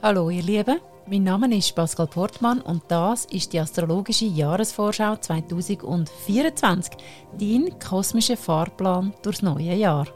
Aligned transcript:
Hallo 0.00 0.30
ihr 0.30 0.44
Lieben, 0.44 0.78
mein 1.06 1.24
Name 1.24 1.52
ist 1.56 1.74
Pascal 1.74 2.06
Portmann 2.06 2.60
und 2.60 2.82
das 2.86 3.24
ist 3.24 3.52
die 3.52 3.58
astrologische 3.58 4.26
Jahresvorschau 4.26 5.16
2024, 5.16 6.92
dein 7.36 7.76
kosmischer 7.80 8.36
Fahrplan 8.36 9.12
durchs 9.24 9.42
neue 9.42 9.74
Jahr. 9.74 10.06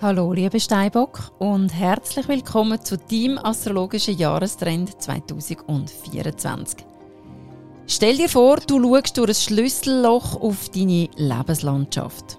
Hallo 0.00 0.32
liebe 0.32 0.58
Steinbock 0.58 1.32
und 1.38 1.68
herzlich 1.68 2.26
willkommen 2.28 2.82
zu 2.82 2.96
deinem 2.96 3.36
astrologischen 3.36 4.16
Jahrestrend 4.16 5.02
2024. 5.02 6.86
Stell 7.86 8.16
dir 8.16 8.30
vor, 8.30 8.56
du 8.56 8.82
schaust 8.82 9.18
durch 9.18 9.28
ein 9.28 9.34
Schlüsselloch 9.34 10.40
auf 10.40 10.70
deine 10.70 11.10
Lebenslandschaft. 11.16 12.38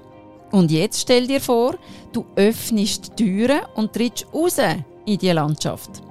Und 0.51 0.71
jetzt 0.71 1.01
stell 1.01 1.27
dir 1.27 1.41
vor, 1.41 1.75
du 2.11 2.25
öffnest 2.35 3.19
die 3.19 3.25
Türen 3.25 3.61
und 3.75 3.93
trittst 3.93 4.25
raus 4.33 4.57
in 5.05 5.17
die 5.17 5.31
Landschaft. 5.31 6.01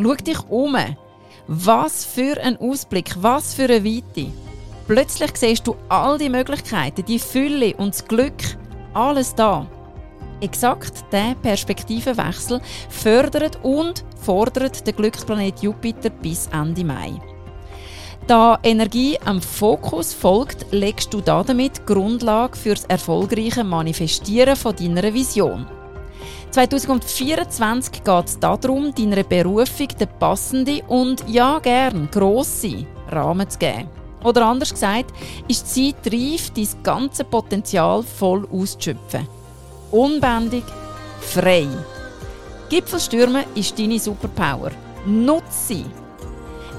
Schau 0.00 0.14
dich 0.14 0.38
um. 0.48 0.76
Was 1.46 2.04
für 2.04 2.40
ein 2.40 2.58
Ausblick, 2.58 3.14
was 3.20 3.54
für 3.54 3.64
eine 3.64 3.84
Weite. 3.84 4.30
Plötzlich 4.86 5.36
siehst 5.36 5.66
du 5.66 5.76
all 5.88 6.18
die 6.18 6.28
Möglichkeiten, 6.28 7.04
die 7.04 7.18
Fülle 7.18 7.74
und 7.76 7.94
das 7.94 8.06
Glück, 8.06 8.56
alles 8.94 9.34
da. 9.34 9.66
Exakt 10.40 11.04
der 11.12 11.34
Perspektivenwechsel 11.42 12.60
fördert 12.88 13.58
und 13.62 14.04
fordert 14.20 14.86
den 14.86 14.94
Glücksplanet 14.94 15.62
Jupiter 15.62 16.10
bis 16.10 16.48
Ende 16.48 16.84
Mai. 16.84 17.20
Da 18.26 18.58
Energie 18.62 19.18
am 19.24 19.40
Fokus 19.40 20.12
folgt, 20.12 20.66
legst 20.70 21.14
du 21.14 21.22
damit 21.22 21.86
Grundlage 21.86 22.56
für 22.56 22.74
das 22.74 22.84
erfolgreiche 22.84 23.64
Manifestieren 23.64 24.54
von 24.54 24.76
deiner 24.76 25.14
Vision. 25.14 25.66
2024 26.50 28.02
geht 28.04 28.24
es 28.24 28.38
darum, 28.38 28.94
deiner 28.94 29.22
Berufung 29.22 29.88
den 29.88 30.08
passenden 30.18 30.80
und 30.88 31.24
ja 31.28 31.58
gern 31.58 32.08
grossen 32.10 32.86
Rahmen 33.10 33.48
zu 33.48 33.58
geben. 33.58 33.88
Oder 34.24 34.46
anders 34.46 34.70
gesagt, 34.70 35.12
ist 35.46 35.76
die 35.76 35.94
Zeit 35.94 36.12
reif, 36.12 36.50
dein 36.50 36.82
ganze 36.82 37.24
Potenzial 37.24 38.02
voll 38.02 38.46
auszuschöpfen. 38.50 39.28
Unbändig, 39.90 40.64
frei. 41.20 41.66
Gipfelstürmen 42.68 43.44
ist 43.54 43.78
deine 43.78 43.98
Superpower. 43.98 44.70
Nutze 45.06 45.44
sie. 45.50 45.84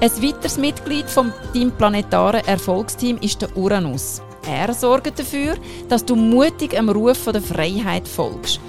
Ein 0.00 0.22
weiteres 0.22 0.56
Mitglied 0.58 1.10
von 1.10 1.32
deinem 1.52 1.72
planetaren 1.72 2.46
Erfolgsteam 2.46 3.18
ist 3.20 3.42
der 3.42 3.56
Uranus. 3.56 4.22
Er 4.46 4.72
sorgt 4.72 5.18
dafür, 5.18 5.56
dass 5.88 6.04
du 6.04 6.16
mutig 6.16 6.78
am 6.78 6.88
Ruf 6.88 7.24
der 7.24 7.42
Freiheit 7.42 8.08
folgst. 8.08 8.60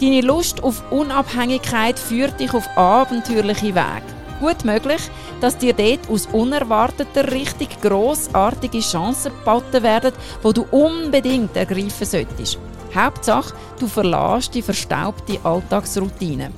Deine 0.00 0.20
Lust 0.20 0.62
auf 0.62 0.82
Unabhängigkeit 0.92 1.98
führt 1.98 2.38
dich 2.38 2.52
auf 2.52 2.68
abenteuerliche 2.76 3.74
Wege. 3.74 4.02
Gut 4.40 4.62
möglich, 4.66 5.00
dass 5.40 5.56
dir 5.56 5.72
dort 5.72 6.10
aus 6.10 6.28
unerwarteter 6.30 7.32
richtig 7.32 7.80
grossartige 7.80 8.80
Chancen 8.80 9.32
geboten 9.32 9.82
werden, 9.82 10.12
wo 10.42 10.52
du 10.52 10.66
unbedingt 10.70 11.56
ergreifen 11.56 12.06
solltest. 12.06 12.58
Hauptsache, 12.94 13.54
du 13.78 13.86
verlässt 13.86 14.54
die 14.54 14.60
verstaubte 14.60 15.38
Alltagsroutine. 15.42 16.50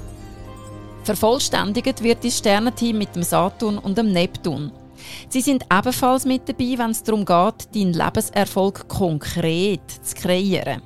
Vervollständigt 1.05 2.03
wird 2.03 2.25
das 2.25 2.39
Sternenteam 2.39 2.98
mit 2.98 3.14
dem 3.14 3.22
Saturn 3.22 3.78
und 3.78 3.97
dem 3.97 4.12
Neptun. 4.12 4.72
Sie 5.28 5.41
sind 5.41 5.64
ebenfalls 5.72 6.25
mit 6.25 6.48
dabei, 6.48 6.75
wenn 6.77 6.91
es 6.91 7.05
darum 7.05 7.25
geht, 7.25 7.75
deinen 7.75 7.92
Lebenserfolg 7.92 8.89
konkret 8.89 9.81
zu 10.03 10.16
kreieren. 10.16 10.83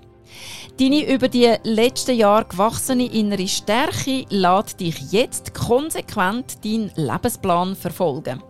Deine 0.81 1.12
über 1.12 1.28
die 1.28 1.53
letzten 1.65 2.17
Jahre 2.17 2.47
gewachsene 2.47 3.05
innere 3.05 3.47
Stärke 3.47 4.25
lässt 4.31 4.81
dich 4.81 5.12
jetzt 5.12 5.53
konsequent 5.53 6.64
deinen 6.64 6.91
Lebensplan 6.97 7.77
verfolgen. 7.77 8.42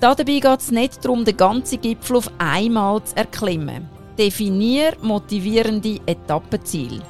Dabei 0.00 0.24
geht 0.24 0.60
es 0.60 0.70
nicht 0.70 1.04
darum, 1.04 1.26
den 1.26 1.36
ganzen 1.36 1.80
Gipfel 1.80 2.16
auf 2.16 2.30
einmal 2.38 3.04
zu 3.04 3.16
erklimmen. 3.16 3.88
Definier 4.18 4.96
motivierende 5.02 6.00
Etappenziele. 6.06 7.02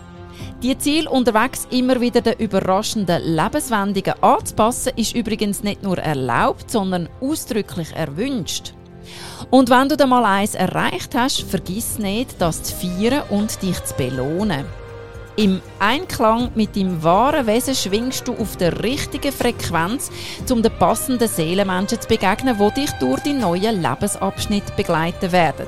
Die 0.63 0.77
Ziel 0.77 1.07
unterwegs 1.07 1.69
immer 1.71 2.01
wieder 2.01 2.21
den 2.21 2.39
überraschenden 2.39 3.23
Lebenswendungen 3.23 4.23
anzupassen, 4.23 4.93
ist 4.97 5.15
übrigens 5.15 5.63
nicht 5.63 5.85
nur 5.85 5.99
erlaubt, 5.99 6.71
sondern 6.71 7.09
ausdrücklich 7.21 7.93
erwünscht. 7.95 8.76
Und 9.51 9.71
wenn 9.71 9.89
du 9.89 9.97
dann 9.97 10.09
mal 10.11 10.25
eins 10.25 10.55
erreicht 10.55 11.15
hast, 11.15 11.43
vergiss 11.43 11.99
nicht, 11.99 12.37
das 12.41 12.63
zu 12.63 12.75
feiern 12.75 13.23
und 13.31 13.63
dich 13.63 13.83
zu 13.85 13.95
belohnen. 13.95 14.65
Im 15.37 15.61
Einklang 15.79 16.51
mit 16.55 16.77
deinem 16.77 17.03
wahren 17.03 17.47
Wesen 17.47 17.75
schwingst 17.75 18.27
du 18.27 18.35
auf 18.35 18.57
der 18.57 18.83
richtigen 18.83 19.33
Frequenz, 19.33 20.11
um 20.51 20.63
den 20.63 20.73
passenden 20.79 21.29
Seelenmenschen 21.29 22.01
zu 22.01 22.09
begegnen, 22.09 22.57
die 22.59 22.81
dich 22.81 22.91
durch 22.93 23.21
die 23.21 23.35
neuen 23.35 23.83
Lebensabschnitt 23.83 24.75
begleiten 24.77 25.33
werden. 25.33 25.67